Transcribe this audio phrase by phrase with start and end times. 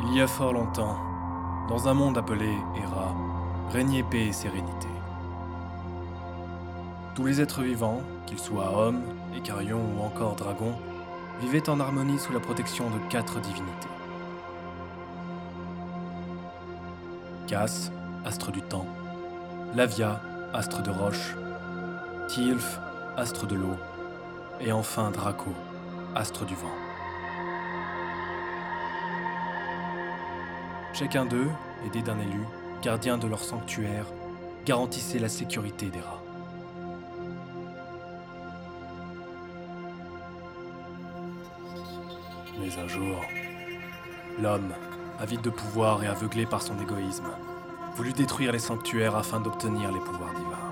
[0.00, 0.96] Il y a fort longtemps,
[1.68, 3.14] dans un monde appelé Hera,
[3.70, 4.88] régnait paix et sérénité.
[7.14, 9.02] Tous les êtres vivants, qu'ils soient hommes,
[9.36, 10.76] écarions ou encore dragons,
[11.40, 13.88] vivaient en harmonie sous la protection de quatre divinités.
[17.48, 17.90] Cass,
[18.24, 18.86] astre du temps,
[19.74, 20.20] Lavia,
[20.54, 21.34] astre de roche,
[22.28, 22.78] Tilf,
[23.16, 23.76] astre de l'eau,
[24.60, 25.52] et enfin Draco,
[26.14, 26.87] astre du vent.
[30.92, 31.48] Chacun d'eux,
[31.86, 32.40] aidé d'un élu,
[32.82, 34.06] gardien de leur sanctuaire,
[34.66, 36.22] garantissait la sécurité des rats.
[42.60, 43.16] Mais un jour,
[44.42, 44.72] l'homme,
[45.20, 47.28] avide de pouvoir et aveuglé par son égoïsme,
[47.94, 50.68] voulut détruire les sanctuaires afin d'obtenir les pouvoirs divins.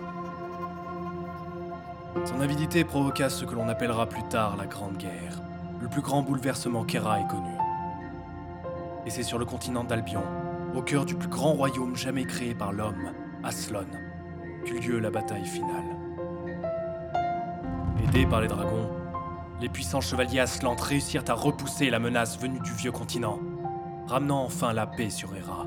[2.25, 5.41] Son avidité provoqua ce que l'on appellera plus tard la Grande Guerre,
[5.81, 7.66] le plus grand bouleversement qu'Hera ait connu.
[9.07, 10.25] Et c'est sur le continent d'Albion,
[10.75, 13.13] au cœur du plus grand royaume jamais créé par l'homme,
[13.45, 13.87] Aslon,
[14.65, 15.97] qu'eut lieu la bataille finale.
[18.03, 18.91] Aidés par les dragons,
[19.61, 23.39] les puissants chevaliers Aslantes réussirent à repousser la menace venue du vieux continent,
[24.09, 25.67] ramenant enfin la paix sur Hera.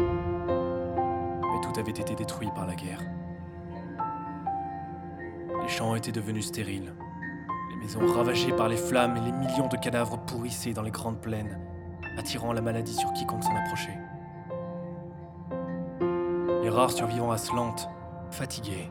[0.00, 3.02] Mais tout avait été détruit par la guerre.
[5.62, 6.92] Les champs étaient devenus stériles,
[7.70, 11.20] les maisons ravagées par les flammes et les millions de cadavres pourrissaient dans les grandes
[11.20, 11.56] plaines,
[12.16, 13.98] attirant la maladie sur quiconque s'en approchait.
[16.62, 17.88] Les rares survivants Aslantes,
[18.30, 18.90] fatigués,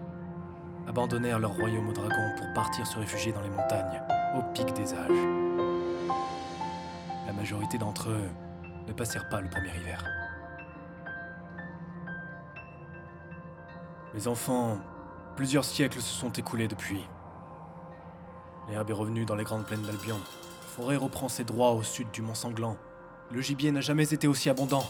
[0.87, 4.01] abandonnèrent leur royaume aux dragons pour partir se réfugier dans les montagnes,
[4.35, 5.27] au pic des âges.
[7.27, 8.29] La majorité d'entre eux
[8.87, 10.03] ne passèrent pas le premier hiver.
[14.15, 14.79] Les enfants,
[15.35, 17.07] plusieurs siècles se sont écoulés depuis.
[18.67, 20.17] L'herbe est revenue dans les grandes plaines d'Albion.
[20.17, 22.77] La forêt reprend ses droits au sud du Mont Sanglant.
[23.31, 24.85] Le gibier n'a jamais été aussi abondant.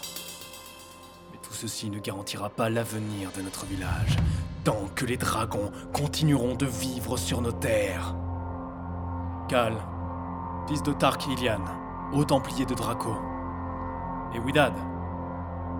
[1.31, 4.16] Mais tout ceci ne garantira pas l'avenir de notre village,
[4.63, 8.16] tant que les dragons continueront de vivre sur nos terres.
[9.50, 9.73] Cal,
[10.69, 11.66] fils de Tark Ilian,
[12.13, 13.13] haut templier de Draco,
[14.33, 14.73] et Widad,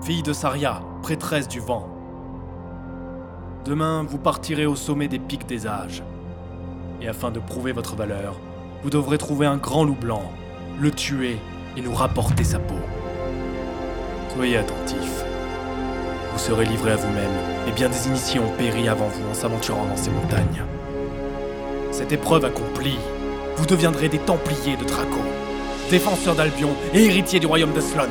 [0.02, 1.88] fille de Saria, prêtresse du vent.
[3.64, 6.04] Demain, vous partirez au sommet des pics des âges.
[7.00, 8.38] Et afin de prouver votre valeur,
[8.84, 10.30] vous devrez trouver un grand loup blanc,
[10.78, 11.40] le tuer
[11.80, 12.76] et nous rapporter sa peau.
[14.36, 15.24] Soyez attentifs.
[16.34, 17.32] Vous serez livrés à vous-même,
[17.68, 20.64] et bien des initiés ont péri avant vous en s'aventurant dans ces montagnes.
[21.92, 23.00] Cette épreuve accomplie,
[23.56, 25.22] vous deviendrez des Templiers de Draco,
[25.90, 28.10] défenseurs d'Albion et héritiers du royaume d'Aslon.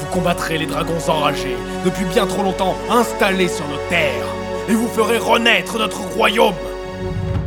[0.00, 4.26] Vous combattrez les dragons enragés, depuis bien trop longtemps installés sur nos terres,
[4.68, 6.54] et vous ferez renaître notre royaume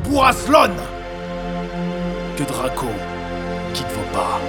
[0.05, 0.71] pour Aslon.
[2.37, 2.87] Que Draco
[3.73, 4.39] quitte vos pas.